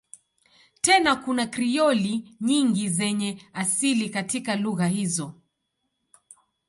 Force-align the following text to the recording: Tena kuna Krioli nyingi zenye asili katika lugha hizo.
Tena 0.81 1.15
kuna 1.15 1.47
Krioli 1.47 2.35
nyingi 2.41 2.89
zenye 2.89 3.41
asili 3.53 4.09
katika 4.09 4.55
lugha 4.55 4.87
hizo. 4.87 5.33